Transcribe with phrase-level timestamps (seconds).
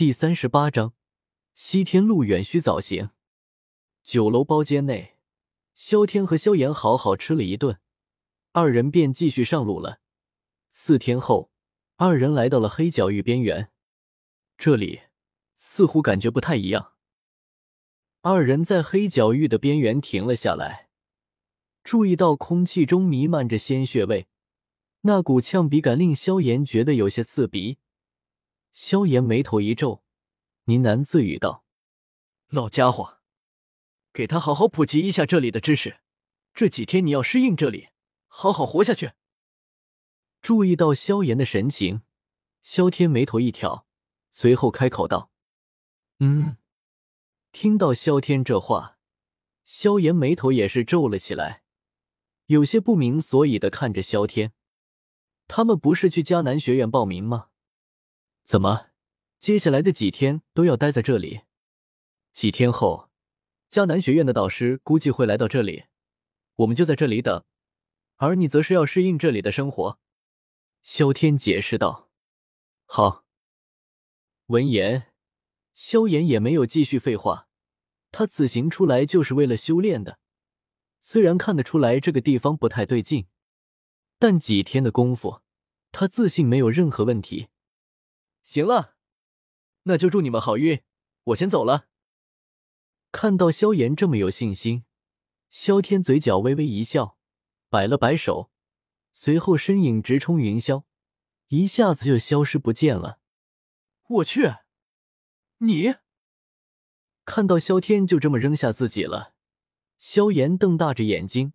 [0.00, 0.94] 第三十八章，
[1.52, 3.10] 西天路远须早行。
[4.02, 5.18] 酒楼包间内，
[5.74, 7.78] 萧天和萧炎好好吃了一顿，
[8.52, 10.00] 二人便继续上路了。
[10.70, 11.50] 四天后，
[11.96, 13.70] 二人来到了黑角域边缘，
[14.56, 15.00] 这里
[15.58, 16.94] 似乎感觉不太一样。
[18.22, 20.88] 二人在黑角域的边缘停了下来，
[21.84, 24.28] 注意到空气中弥漫着鲜血味，
[25.02, 27.76] 那股呛鼻感令萧炎觉得有些刺鼻。
[28.72, 30.02] 萧炎眉头一皱，
[30.64, 31.64] 呢喃自语道
[32.48, 33.18] ：“老家伙，
[34.12, 36.00] 给他好好普及一下这里的知识。
[36.54, 37.88] 这几天你要适应这里，
[38.26, 39.12] 好好活下去。”
[40.40, 42.02] 注意到萧炎的神情，
[42.62, 43.86] 萧天眉头一挑，
[44.30, 45.30] 随后开口道
[46.20, 46.56] ：“嗯。”
[47.52, 48.98] 听到萧天这话，
[49.64, 51.64] 萧炎眉头也是皱了起来，
[52.46, 54.52] 有些不明所以的看着萧天
[55.48, 57.48] ：“他们不是去迦南学院报名吗？”
[58.50, 58.88] 怎么，
[59.38, 61.42] 接下来的几天都要待在这里？
[62.32, 63.08] 几天后，
[63.70, 65.84] 迦南学院的导师估计会来到这里，
[66.56, 67.44] 我们就在这里等，
[68.16, 70.00] 而你则是要适应这里的生活。”
[70.82, 72.10] 萧天解释道。
[72.86, 73.24] “好。”
[74.46, 75.12] 闻言，
[75.72, 77.46] 萧炎也没有继续废话，
[78.10, 80.18] 他此行出来就是为了修炼的。
[81.00, 83.28] 虽然看得出来这个地方不太对劲，
[84.18, 85.42] 但几天的功夫，
[85.92, 87.49] 他自信没有任何问题。
[88.50, 88.96] 行了，
[89.84, 90.82] 那就祝你们好运，
[91.22, 91.86] 我先走了。
[93.12, 94.84] 看到萧炎这么有信心，
[95.48, 97.16] 萧天嘴角微微一笑，
[97.68, 98.50] 摆了摆手，
[99.12, 100.82] 随后身影直冲云霄，
[101.46, 103.20] 一下子就消失不见了。
[104.08, 104.52] 我去，
[105.58, 105.94] 你
[107.24, 109.36] 看到萧天就这么扔下自己了，
[109.96, 111.52] 萧炎瞪大着眼睛，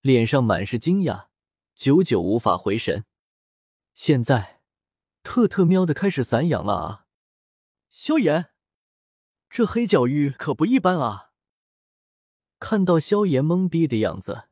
[0.00, 1.26] 脸上满是惊讶，
[1.74, 3.04] 久久无法回神。
[3.92, 4.61] 现在。
[5.22, 7.06] 特特喵的开始散养了啊！
[7.90, 8.50] 萧炎，
[9.48, 11.30] 这黑角域可不一般啊！
[12.58, 14.44] 看到萧炎懵逼的样子，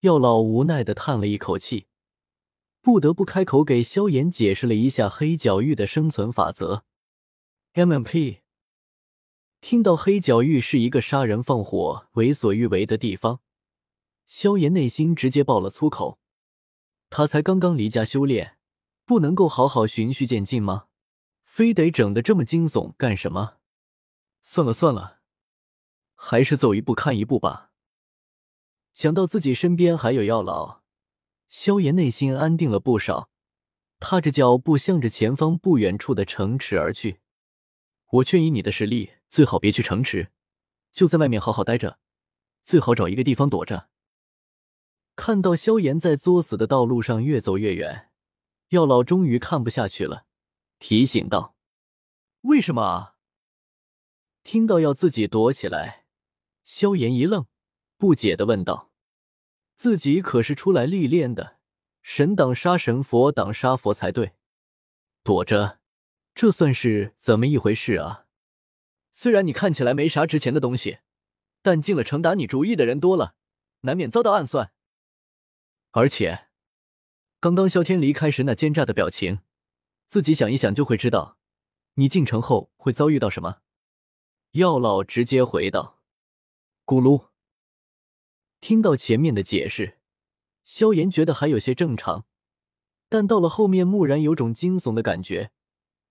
[0.00, 1.86] 药老无奈的叹了一口气，
[2.80, 6.84] 不得不开口给萧炎解释了一下黑角域的生存法则。
[7.74, 8.40] MMP，
[9.60, 13.40] 听到黑角域是一个杀人放火、为所欲为的地方，
[14.26, 16.18] 萧炎内心直接爆了粗口。
[17.10, 18.58] 他才刚刚离家修炼。
[19.04, 20.86] 不能够好好循序渐进吗？
[21.44, 23.58] 非得整的这么惊悚干什么？
[24.42, 25.20] 算了算了，
[26.14, 27.70] 还是走一步看一步吧。
[28.92, 30.82] 想到自己身边还有药老，
[31.48, 33.30] 萧炎内心安定了不少，
[34.00, 37.20] 踏着脚步向着前方不远处的城池而去。
[38.10, 40.30] 我劝以你的实力，最好别去城池，
[40.92, 41.98] 就在外面好好待着，
[42.62, 43.88] 最好找一个地方躲着。
[45.16, 48.10] 看到萧炎在作死的道路上越走越远。
[48.74, 50.26] 药老终于看不下去了，
[50.80, 51.54] 提醒道
[52.42, 53.14] ：“为什么啊？”
[54.42, 56.06] 听到要自己躲起来，
[56.64, 57.46] 萧炎一愣，
[57.96, 58.90] 不解的问道
[59.76, 61.58] ：“自己可是出来历练的，
[62.02, 64.34] 神挡杀神，佛挡杀佛才对，
[65.22, 65.78] 躲着，
[66.34, 68.26] 这算是怎么一回事啊？
[69.12, 70.98] 虽然你看起来没啥值钱的东西，
[71.62, 73.36] 但进了城打你主意的人多了，
[73.82, 74.72] 难免遭到暗算，
[75.92, 76.43] 而且……”
[77.44, 79.40] 刚刚萧天离开时那奸诈的表情，
[80.06, 81.36] 自己想一想就会知道，
[81.96, 83.58] 你进城后会遭遇到什么。
[84.52, 86.00] 药老直接回道
[86.86, 87.26] ：“咕噜。”
[88.62, 89.98] 听到前面的解释，
[90.64, 92.24] 萧炎觉得还有些正常，
[93.10, 95.50] 但到了后面，蓦然有种惊悚的感觉。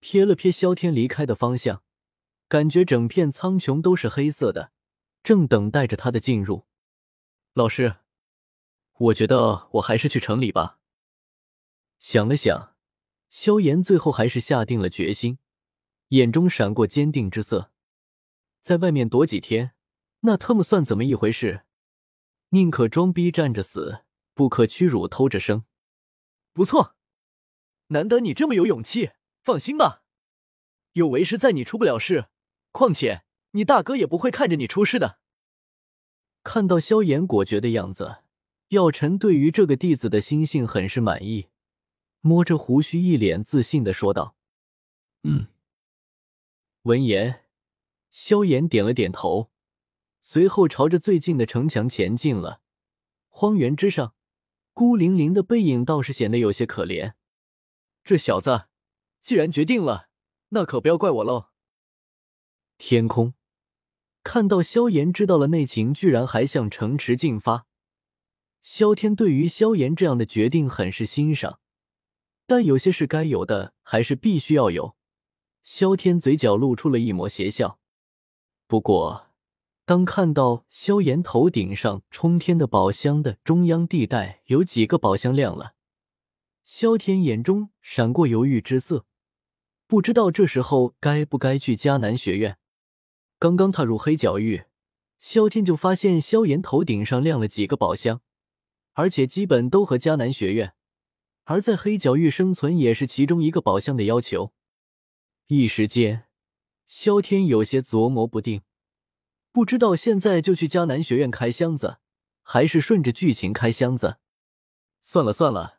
[0.00, 1.82] 瞥了瞥萧天离开的方向，
[2.46, 4.70] 感觉整片苍穹都是黑色的，
[5.24, 6.66] 正等待着他的进入。
[7.54, 7.96] 老师，
[8.98, 10.78] 我觉得我还是去城里吧。
[11.98, 12.74] 想了想，
[13.30, 15.38] 萧炎最后还是下定了决心，
[16.08, 17.72] 眼中闪过坚定之色。
[18.60, 19.72] 在外面躲几天，
[20.20, 21.62] 那特么算怎么一回事？
[22.50, 24.04] 宁可装逼站着死，
[24.34, 25.64] 不可屈辱偷着生。
[26.52, 26.96] 不错，
[27.88, 29.12] 难得你这么有勇气。
[29.42, 30.02] 放心吧，
[30.94, 32.26] 有为师在，你出不了事。
[32.72, 33.22] 况且
[33.52, 35.20] 你大哥也不会看着你出事的。
[36.42, 38.22] 看到萧炎果决的样子，
[38.68, 41.48] 药尘对于这个弟子的心性很是满意。
[42.26, 44.34] 摸着胡须，一脸自信的说道
[45.22, 45.46] ：“嗯。”
[46.82, 47.44] 闻言，
[48.10, 49.52] 萧炎点了点头，
[50.20, 52.60] 随后朝着最近的城墙前进了。
[53.28, 54.16] 荒原之上，
[54.72, 57.14] 孤零零的背影倒是显得有些可怜。
[58.02, 58.64] 这小子，
[59.22, 60.08] 既然决定了，
[60.48, 61.50] 那可不要怪我喽。
[62.76, 63.34] 天空
[64.24, 67.66] 看到萧炎知道了内情，居然还向城池进发。
[68.62, 71.60] 萧天对于萧炎这样的决定很是欣赏。
[72.46, 74.96] 但有些事该有的还是必须要有，
[75.62, 77.80] 萧天嘴角露出了一抹邪笑。
[78.68, 79.26] 不过，
[79.84, 85.74] 当看到萧炎头顶上冲天的宝箱的中央地带有几个宝箱亮了，
[86.64, 89.06] 萧天眼中闪过犹豫之色，
[89.86, 92.58] 不知道这时候该不该去迦南学院。
[93.38, 94.64] 刚刚踏入黑角域，
[95.18, 98.20] 萧天就发现萧炎头顶上亮了几个宝箱，
[98.94, 100.74] 而且基本都和迦南学院。
[101.46, 104.52] 而在黑角域生存也是其中一个宝箱的要求。
[105.46, 106.26] 一时间，
[106.86, 108.62] 萧天有些琢磨不定，
[109.52, 111.98] 不知道现在就去迦南学院开箱子，
[112.42, 114.16] 还是顺着剧情开箱子。
[115.02, 115.78] 算了算了，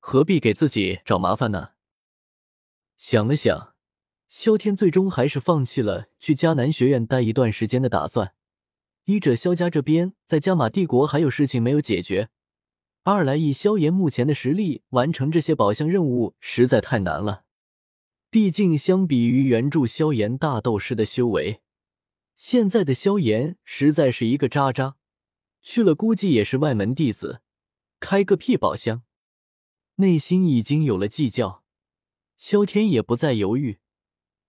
[0.00, 1.70] 何必给自己找麻烦呢？
[2.96, 3.74] 想了想，
[4.26, 8.34] 萧天最终还是放弃了去迦南学院待一段时间的打算。
[9.04, 12.30] 一者萧家这边在加玛帝国还有事情没有解决。
[13.06, 17.44] 二来，以萧炎目前的实力，完成这些宝箱任务实在太难了。
[18.30, 21.60] 毕竟，相比于原著萧炎大斗师的修为，
[22.34, 24.96] 现在的萧炎实在是一个渣渣。
[25.60, 27.42] 去了，估计也是外门弟子，
[28.00, 29.02] 开个屁宝箱！
[29.96, 31.62] 内心已经有了计较，
[32.38, 33.80] 萧天也不再犹豫，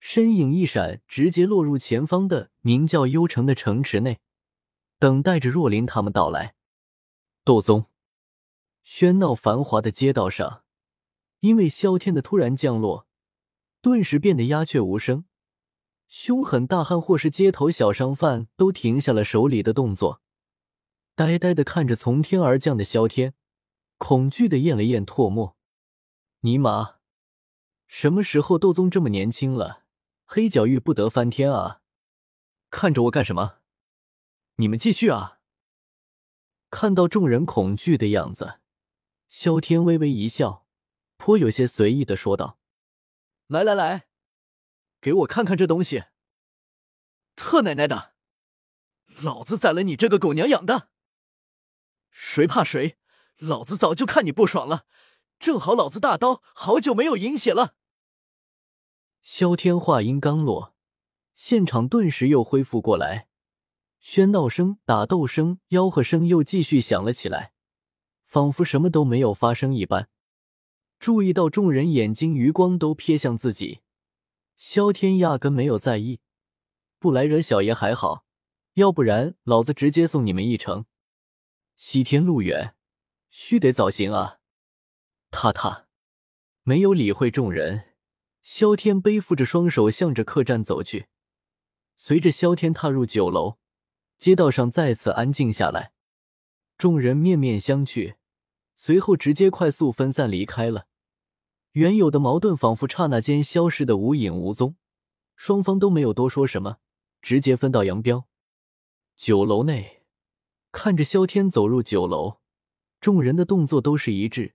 [0.00, 4.20] 身影一闪，直接落入前方的名叫幽城的城池内，
[4.98, 6.54] 等待着若琳他们到来。
[7.44, 7.84] 斗宗。
[8.88, 10.64] 喧闹繁华的街道上，
[11.40, 13.06] 因为萧天的突然降落，
[13.82, 15.26] 顿时变得鸦雀无声。
[16.08, 20.22] 凶狠大汉或是街头小商贩都停下了手里的动作，
[21.14, 23.34] 呆呆的看着从天而降的萧天，
[23.98, 25.58] 恐惧的咽了咽唾沫。
[26.40, 26.94] 尼玛，
[27.86, 29.84] 什么时候斗宗这么年轻了？
[30.24, 31.82] 黑角域不得翻天啊！
[32.70, 33.58] 看着我干什么？
[34.56, 35.40] 你们继续啊！
[36.70, 38.60] 看到众人恐惧的样子。
[39.28, 40.66] 萧天微微一笑，
[41.16, 42.58] 颇有些随意的说道
[43.46, 44.08] ：“来来来，
[45.00, 46.04] 给我看看这东西。
[47.36, 48.14] 特奶奶的，
[49.20, 50.88] 老子宰了你这个狗娘养的！
[52.10, 52.96] 谁怕谁？
[53.36, 54.86] 老子早就看你不爽了，
[55.38, 57.76] 正好老子大刀好久没有饮血了。”
[59.22, 60.74] 萧天话音刚落，
[61.34, 63.28] 现场顿时又恢复过来，
[64.02, 67.52] 喧闹声、打斗声、吆喝声又继续响了起来。
[68.28, 70.10] 仿佛什么都没有发生一般。
[70.98, 73.80] 注意到众人眼睛余光都瞥向自己，
[74.56, 76.20] 萧天压根没有在意。
[76.98, 78.26] 不来惹小爷还好，
[78.74, 80.84] 要不然老子直接送你们一程。
[81.74, 82.74] 西天路远，
[83.30, 84.40] 须得早行啊！
[85.30, 85.86] 踏踏，
[86.64, 87.94] 没有理会众人，
[88.42, 91.06] 萧天背负着双手向着客栈走去。
[91.96, 93.58] 随着萧天踏入酒楼，
[94.18, 95.92] 街道上再次安静下来，
[96.78, 98.14] 众人面面相觑。
[98.76, 100.86] 随后直接快速分散离开了，
[101.72, 104.76] 原有的矛盾仿佛刹那间消失的无影无踪，
[105.34, 106.76] 双方都没有多说什么，
[107.20, 108.28] 直接分道扬镳。
[109.16, 110.04] 酒楼内，
[110.70, 112.38] 看着萧天走入酒楼，
[113.00, 114.54] 众人的动作都是一致，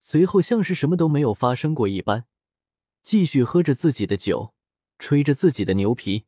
[0.00, 2.26] 随后像是什么都没有发生过一般，
[3.04, 4.52] 继续喝着自己的酒，
[4.98, 6.26] 吹着自己的牛皮。